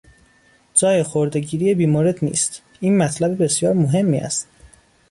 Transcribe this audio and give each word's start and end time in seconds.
جای 0.73 1.03
خردهگیری 1.03 1.73
بیمورد 1.75 2.15
نیست; 2.21 2.61
این 2.79 2.97
مطلب 2.97 3.43
بسیار 3.43 3.73
مهمی 3.73 4.17
است. 4.17 4.47